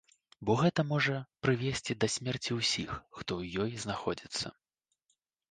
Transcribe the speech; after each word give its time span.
Бо 0.49 0.53
гэта 0.61 0.85
можа 0.91 1.17
прывесці 1.47 1.97
да 2.05 2.09
смерці 2.15 2.57
ўсіх, 2.61 2.95
хто 3.19 3.31
ў 3.41 3.69
ёй 3.69 3.85
знаходзіцца. 3.87 4.55